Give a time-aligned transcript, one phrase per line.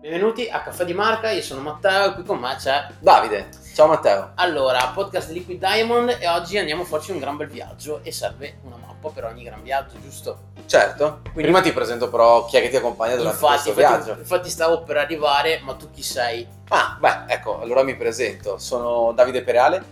[0.00, 3.88] Benvenuti a Caffè di Marca, io sono Matteo e qui con me c'è Davide, ciao
[3.88, 4.30] Matteo.
[4.36, 8.12] Allora, podcast di Liquid Diamond e oggi andiamo a farci un gran bel viaggio e
[8.12, 10.38] serve una mappa per ogni gran viaggio, giusto?
[10.66, 14.04] Certo, Quindi- prima ti presento però chi è che ti accompagna durante Infatti, questo infatti,
[14.04, 14.20] viaggio.
[14.20, 16.46] infatti stavo per arrivare, ma tu chi sei?
[16.68, 18.56] Ah, beh, ecco, allora mi presento.
[18.58, 19.82] Sono Davide Pereale,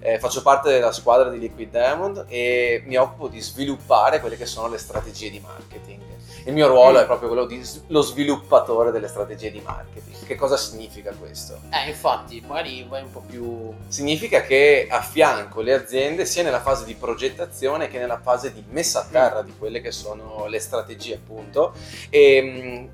[0.00, 4.46] eh, faccio parte della squadra di Liquid Diamond e mi occupo di sviluppare quelle che
[4.46, 6.11] sono le strategie di marketing.
[6.44, 7.02] Il mio ruolo Mm.
[7.02, 10.24] è proprio quello di s- lo sviluppatore delle strategie di marketing.
[10.26, 11.58] Che cosa significa questo?
[11.70, 13.72] Eh, infatti, magari vai un po' più...
[13.88, 19.00] Significa che affianco le aziende sia nella fase di progettazione che nella fase di messa
[19.00, 21.74] a terra di quelle che sono le strategie appunto
[22.10, 22.40] e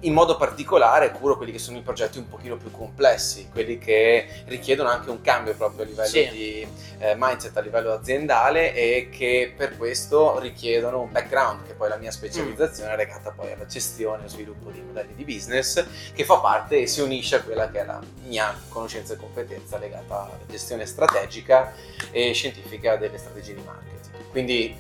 [0.01, 3.79] mh, in modo particolare curo quelli che sono i progetti un pochino più complessi, quelli
[3.79, 6.29] che richiedono anche un cambio proprio a livello Sì.
[6.31, 6.67] di
[7.01, 11.91] eh, mindset a livello aziendale e che per questo richiedono un background che poi è
[11.91, 16.25] la mia specializzazione è legata poi alla gestione e sviluppo di modelli di business che
[16.25, 20.23] fa parte e si unisce a quella che è la mia conoscenza e competenza legata
[20.25, 21.73] alla gestione strategica
[22.11, 24.31] e scientifica delle strategie di marketing.
[24.31, 24.77] Quindi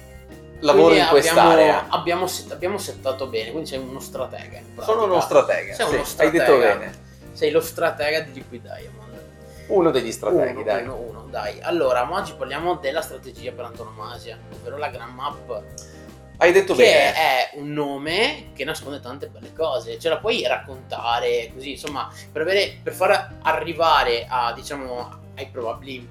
[0.59, 1.77] lavoro Quindi in quest'area.
[1.78, 4.61] Abbiamo, abbiamo, set- abbiamo settato bene, quindi sei uno stratega.
[4.81, 6.77] Sono uno stratega, Sei sì, uno hai detto stratega.
[6.77, 7.06] bene.
[7.33, 9.06] Sei lo stratega di Liquid Diamond.
[9.69, 10.83] Uno degli strateghi, uno, dai.
[10.83, 11.61] Uno, uno, dai.
[11.61, 15.62] Allora, oggi parliamo della strategia per antonomasia, ovvero la Grand Map,
[16.41, 17.14] Hai detto che bene.
[17.14, 19.98] è un nome che nasconde tante belle cose.
[19.98, 26.09] Ce la puoi raccontare così, insomma, per, avere, per far arrivare a, diciamo, ai probabili,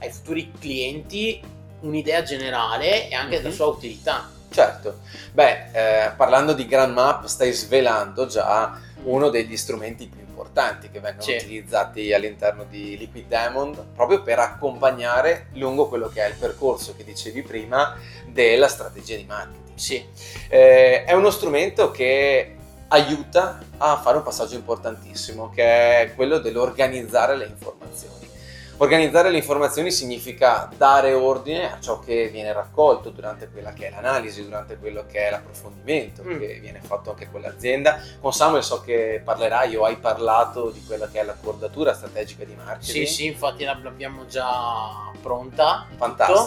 [0.00, 1.40] ai futuri clienti
[1.80, 3.54] un'idea generale e anche della Mhm.
[3.54, 4.28] sua utilità.
[4.50, 4.98] Certo.
[5.32, 5.70] Beh,
[6.06, 11.22] eh, parlando di Grand Map, stai svelando già uno degli strumenti più importanti che vengono
[11.22, 11.34] Sì.
[11.36, 17.04] utilizzati all'interno di Liquid Diamond proprio per accompagnare lungo quello che è il percorso che
[17.04, 19.66] dicevi prima della strategia di marketing.
[19.78, 20.04] Sì,
[20.48, 22.54] Eh, è uno strumento che
[22.88, 25.62] aiuta a fare un passaggio importantissimo, che
[26.02, 28.16] è quello dell'organizzare le informazioni.
[28.80, 33.90] Organizzare le informazioni significa dare ordine a ciò che viene raccolto durante quella che è
[33.90, 36.38] l'analisi, durante quello che è l'approfondimento Mm.
[36.38, 38.00] che viene fatto anche con l'azienda.
[38.20, 42.54] Con Samuel so che parlerai o hai parlato di quella che è l'accordatura strategica di
[42.54, 43.04] marketing.
[43.04, 45.86] sì, sì, infatti l'abbiamo già pronta.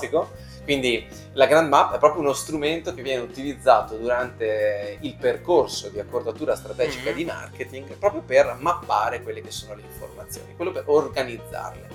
[0.09, 0.31] tutto.
[0.71, 5.99] Quindi la Grand Map è proprio uno strumento che viene utilizzato durante il percorso di
[5.99, 7.15] accordatura strategica Mhm.
[7.17, 11.89] di marketing proprio per mappare quelle che sono le informazioni, quello per organizzarle.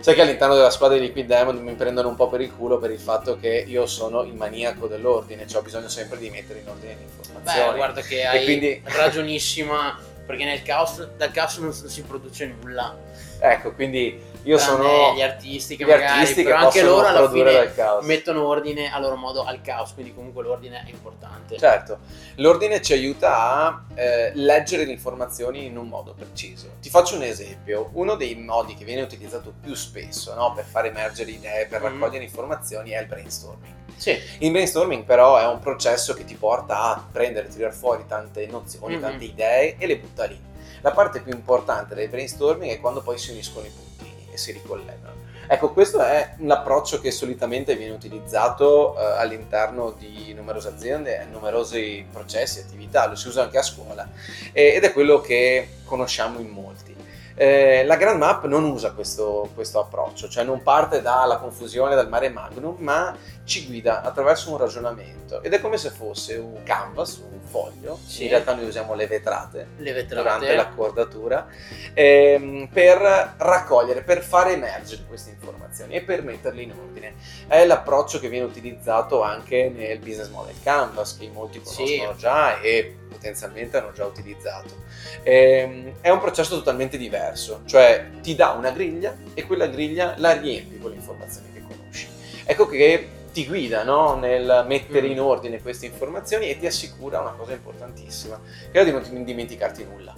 [0.00, 2.78] Sai che all'interno della squadra di Liquid Diamond mi prendono un po' per il culo
[2.78, 6.58] per il fatto che io sono il maniaco dell'ordine, cioè ho bisogno sempre di mettere
[6.58, 7.70] in ordine le informazioni.
[7.70, 9.96] Beh, guarda che hai quindi- ragionissima,
[10.26, 12.96] perché nel caos, dal caos non si produce nulla.
[13.40, 17.28] Ecco, quindi io Tranne sono gli artisti che gli magari, artisti che anche loro alla
[17.30, 17.72] fine
[18.02, 21.56] mettono ordine a loro modo al caos, quindi comunque l'ordine è importante.
[21.58, 21.98] Certo,
[22.36, 26.70] l'ordine ci aiuta a eh, leggere le informazioni in un modo preciso.
[26.80, 30.86] Ti faccio un esempio, uno dei modi che viene utilizzato più spesso no, per far
[30.86, 31.84] emergere idee, per Mm.
[31.84, 33.74] raccogliere informazioni è il brainstorming.
[33.96, 38.46] Sì, Il brainstorming però è un processo che ti porta a prendere, tirare fuori tante
[38.46, 39.00] nozioni, Mhm.
[39.00, 40.40] tante idee e le butta lì.
[40.80, 44.52] La parte più importante del brainstorming è quando poi si uniscono i puntini e si
[44.52, 45.26] ricollegano.
[45.50, 52.04] Ecco, questo è un approccio che solitamente viene utilizzato eh, all'interno di numerose aziende, numerosi
[52.12, 54.06] processi, attività, lo si usa anche a scuola
[54.52, 56.94] eh, ed è quello che conosciamo in molti.
[57.34, 62.08] Eh, la Grand Map non usa questo, questo approccio, cioè non parte dalla confusione, dal
[62.08, 63.16] mare magnum, ma
[63.48, 68.24] ci guida attraverso un ragionamento ed è come se fosse un canvas, un foglio, Sì.
[68.24, 70.14] in realtà noi usiamo le vetrate le vetrate.
[70.22, 71.46] durante l'accordatura
[71.94, 77.14] ehm, per raccogliere, per far emergere queste informazioni e per metterle in ordine.
[77.46, 81.74] È l'approccio che viene utilizzato anche nel business model canvas che molti Sì.
[81.74, 84.76] conoscono già e potenzialmente hanno già utilizzato.
[85.22, 90.32] Ehm, è un processo totalmente diverso, cioè ti dà una griglia e quella griglia la
[90.32, 92.08] riempi con le informazioni che conosci.
[92.44, 94.16] Ecco che ti guida no?
[94.16, 95.10] nel mettere Mm.
[95.12, 98.40] in ordine queste informazioni e ti assicura una cosa importantissima,
[98.72, 100.12] che è di non dimenticarti nulla.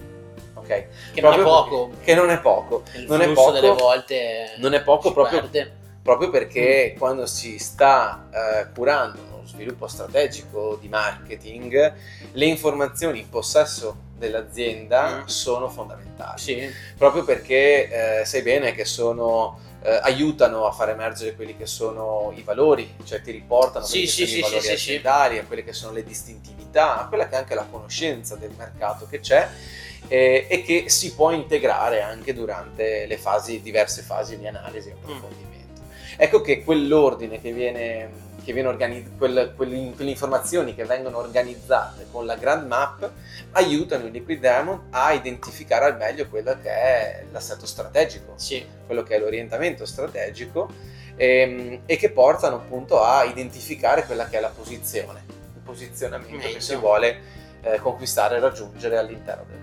[0.53, 0.67] Ok?
[1.13, 1.87] che non è Proprio poco.
[1.89, 2.83] perché- Che non è poco.
[2.95, 5.47] Il non è poco- delle volte non è poco proprio-
[6.01, 6.31] proprio Mm.
[6.31, 9.19] perché quando si sta eh, curando
[9.51, 11.93] sviluppo strategico di marketing,
[12.31, 15.25] le informazioni in possesso dell'azienda Mm.
[15.25, 16.39] sono fondamentali.
[16.39, 21.65] Sì, Proprio perché eh, sai bene che sono eh, aiutano a far emergere quelli che
[21.65, 24.71] sono i valori, cioè ti riportano Sì, quelli che sì, sono sì, i valori sì,
[24.73, 28.51] aziendali, a quelle che sono le distintività, a quella che è anche la conoscenza del
[28.55, 29.47] mercato che c'è
[30.07, 34.91] eh, e che si può integrare anche durante le fasi, diverse fasi di analisi e
[34.91, 35.49] approfondimento.
[36.17, 42.07] Ecco che quell'ordine che viene che viene organizz- quel- quelle, quelle informazioni che vengono organizzate
[42.11, 43.09] con la Grand Map
[43.51, 49.03] aiutano il Liquid Diamond a identificare al meglio quello che è l'assetto strategico, Sì, quello
[49.03, 50.69] che è l'orientamento strategico
[51.15, 56.45] ehm, e che portano appunto a identificare quella che è la posizione, il posizionamento che
[56.47, 56.59] Meglio.
[56.59, 57.19] si vuole
[57.61, 59.59] eh, conquistare e raggiungere all'interno del.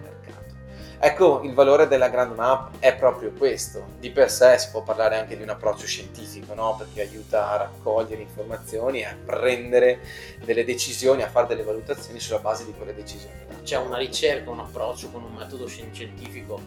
[1.01, 3.85] Ecco, il valore della Grand Map è proprio questo.
[4.01, 6.75] Di per sé si può parlare anche di un approccio scientifico, no?
[6.77, 10.01] perché aiuta a raccogliere informazioni, a prendere
[10.45, 13.37] delle decisioni, a fare delle valutazioni sulla base di quelle decisioni.
[13.63, 16.59] c'è una ricerca, un approccio con un metodo scien- scientifico.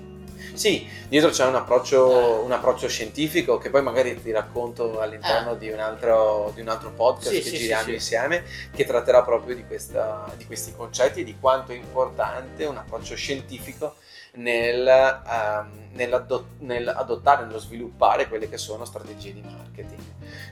[0.53, 2.43] Sì, dietro c'è un approccio, Eh.
[2.43, 6.91] un approccio scientifico che poi magari ti racconto all'interno di, un altro, di un altro
[6.91, 7.93] podcast Sì, che sì, giriamo sì.
[7.93, 8.43] insieme,
[8.73, 13.15] che tratterà proprio di, questa- di questi concetti e di quanto è importante un approccio
[13.15, 13.95] scientifico
[14.33, 20.01] nel, ehm, nell'ado- nell'adottare, nello sviluppare quelle che sono strategie di marketing.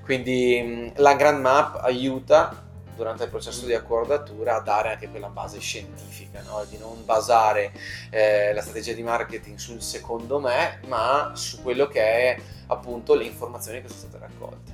[0.03, 5.29] Quindi mh, la Grand Map aiuta durante il processo di accordatura a dare anche quella
[5.29, 6.65] base scientifica, no?
[6.69, 7.71] di non basare
[8.09, 13.23] eh, la strategia di marketing sul secondo me, ma su quello che è appunto le
[13.23, 14.68] informazioni che sono state raccolte.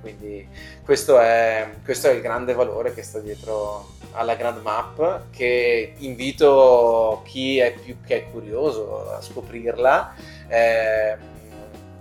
[0.00, 0.48] Quindi
[0.84, 7.22] questo è, questo è il grande valore che sta dietro alla Grand Map, che invito
[7.24, 10.14] chi è più che è curioso a scoprirla.
[10.48, 11.38] eh,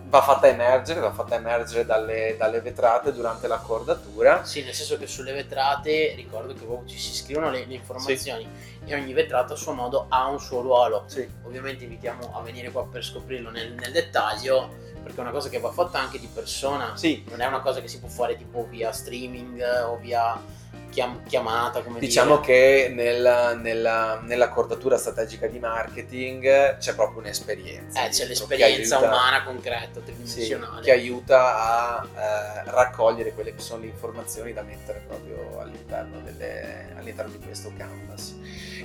[0.10, 4.44] va fatta emergere, va fatta emergere dalle, dalle vetrate durante l'accordatura.
[4.44, 8.48] Sì, nel senso che sulle vetrate ricordo che ci si scrivono le, le informazioni
[8.86, 11.04] e ogni vetrata a suo modo ha un suo ruolo.
[11.06, 11.28] Sì.
[11.44, 14.70] Ovviamente invitiamo a venire qua per scoprirlo nel, nel dettaglio,
[15.04, 16.98] perché è una cosa che va fatta anche di persona.
[16.98, 20.42] Sì, Non è una cosa che si può fare tipo via streaming o via
[20.90, 22.46] chiam- chiamata, come Diciamo dire.
[22.88, 28.06] che nella, nella- nell'accordatura strategica di marketing c'è proprio un'esperienza.
[28.06, 30.82] Eh, c'è l'esperienza aiuta- umana concreta, sì, tridimensionale.
[30.82, 36.94] che aiuta a eh, raccogliere quelle che sono le informazioni da mettere proprio all'interno, delle-
[36.98, 38.36] all'interno di questo canvas.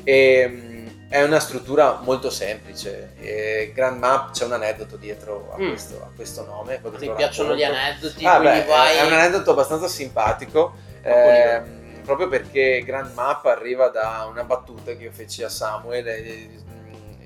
[0.05, 0.73] E, mh,
[1.09, 3.13] è una struttura molto semplice.
[3.21, 5.69] E Grand Map c'è un aneddoto dietro a, Mm.
[5.69, 6.81] questo, a questo nome.
[6.99, 7.81] Ti piacciono gli racconto.
[7.83, 8.97] aneddoti, Ah, beh, vai...
[8.99, 10.75] È un aneddoto abbastanza simpatico.
[11.03, 16.63] Ehm, proprio perché Grand Map arriva da una battuta che io feci a Samuel e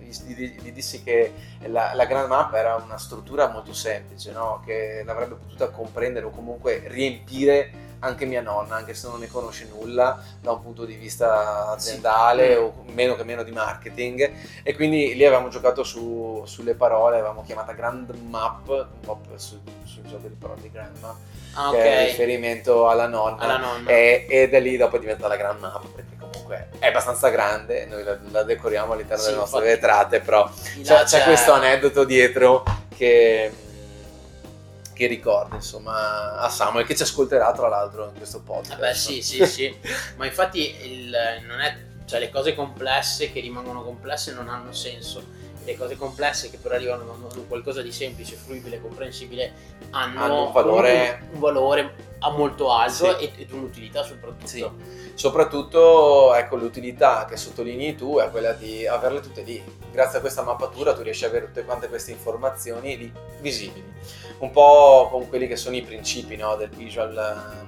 [0.09, 1.33] gli dissi che
[1.67, 4.63] la, la Grand Map era una struttura molto semplice, no?
[4.65, 9.69] che l'avrebbe potuta comprendere o comunque riempire anche mia nonna, anche se non ne conosce
[9.73, 12.59] nulla da un punto di vista aziendale Sì.
[12.61, 17.43] o meno che meno di marketing e quindi lì avevamo giocato su- sulle parole, avevamo
[17.45, 21.17] chiamata Grand Map, un po' sul, sul gioco di parole di Grand Map,
[21.55, 23.43] Ah, che è riferimento alla nonna.
[23.43, 23.91] Alla nonna.
[23.91, 28.05] E, e da lì dopo diventa la Grand Map perché comunque è abbastanza grande, noi
[28.05, 30.49] la, la decoriamo all'interno Sì, delle nostre vetrate, però
[30.83, 32.63] c'è, c'è questo aneddoto dietro
[32.97, 33.53] che,
[34.99, 38.73] che ricorda insomma a Samuel che ci ascolterà tra l'altro in questo podcast.
[38.73, 39.73] Eh beh, sì, sì, sì.
[40.17, 41.17] Ma infatti il,
[41.47, 45.37] non è, cioè, le cose complesse che rimangono complesse non hanno senso.
[45.65, 49.53] Le cose complesse che però arrivano da qualcosa di semplice, fruibile, comprensibile
[49.91, 53.25] hanno, Hanno un valore- un, un valore a molto alto Sì.
[53.25, 54.47] e, ed un'utilità soprattutto.
[54.47, 54.69] Sì.
[55.15, 59.63] Soprattutto ecco, l'utilità che sottolinei tu è quella di averle tutte lì.
[59.93, 63.93] Grazie a questa mappatura tu riesci ad avere tutte quante queste informazioni lì visibili.
[64.39, 67.67] Un po' con quelli che sono i principi no, del visual ehm,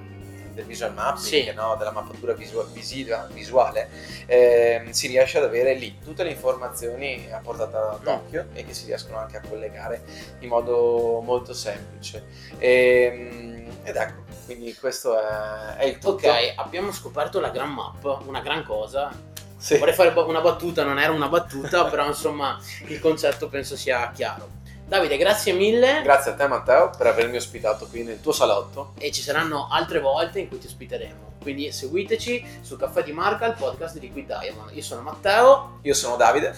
[0.53, 1.51] del visual mapping, Sì.
[1.53, 3.89] no, della mappatura visu- visiva- visuale,
[4.25, 8.85] ehm, si riesce ad avere lì tutte le informazioni a portata d'occhio e che si
[8.85, 10.01] riescono anche a collegare
[10.39, 12.25] in modo molto semplice.
[12.59, 16.27] Ehm, ed ecco, quindi questo è, è il tutto.
[16.27, 19.11] Ok, abbiamo scoperto la gran map, una gran cosa.
[19.57, 19.77] Sì.
[19.77, 24.59] Vorrei fare una battuta, non era una battuta, però insomma il concetto penso sia chiaro.
[24.85, 28.91] Davide, grazie mille Grazie a te Matteo per avermi ospitato qui nel tuo salotto.
[28.97, 31.35] e ci saranno altre volte in cui ti ospiteremo.
[31.41, 34.75] Quindi seguiteci su Caffè di Marca, il podcast di Liquid Diamond.
[34.75, 36.55] Io sono Matteo, Io sono Davide.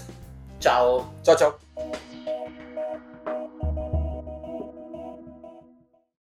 [0.58, 1.14] ciao!
[1.22, 2.13] Ciao ciao.